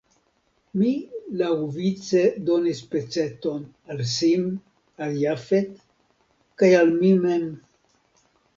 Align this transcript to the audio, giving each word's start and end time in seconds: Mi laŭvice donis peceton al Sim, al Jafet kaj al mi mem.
Mi 0.77 0.93
laŭvice 1.41 2.23
donis 2.47 2.81
peceton 2.95 3.69
al 3.95 4.03
Sim, 4.15 4.49
al 5.09 5.15
Jafet 5.27 5.79
kaj 6.63 6.75
al 6.83 6.93
mi 6.99 7.17
mem. 7.29 7.49